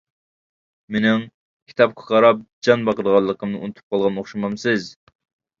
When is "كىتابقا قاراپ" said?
1.71-2.41